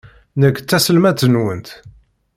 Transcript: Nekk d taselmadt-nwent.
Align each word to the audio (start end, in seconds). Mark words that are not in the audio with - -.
Nekk 0.39 0.57
d 0.61 0.65
taselmadt-nwent. 0.69 1.67